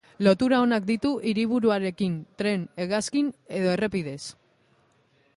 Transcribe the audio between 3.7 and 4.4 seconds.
errepidez.